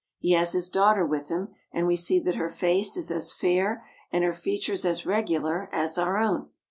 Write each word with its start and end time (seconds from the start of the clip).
He 0.17 0.31
has 0.31 0.53
his 0.53 0.67
daughter 0.67 1.05
with 1.05 1.29
him, 1.29 1.49
and 1.71 1.85
we 1.85 1.95
see 1.95 2.19
that 2.21 2.33
her 2.33 2.49
face 2.49 2.97
is 2.97 3.11
as 3.11 3.31
fair 3.31 3.85
and 4.11 4.23
her 4.23 4.33
features 4.33 4.83
as 4.83 5.05
regular 5.05 5.69
as 5.71 5.95
our 5.95 6.17
own. 6.17 6.49